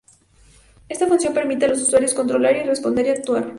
[0.89, 3.47] Esta función permite a los usuarios controlar, responder y actuar.